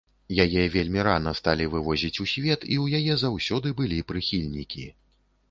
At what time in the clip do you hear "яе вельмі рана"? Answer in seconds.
0.43-1.33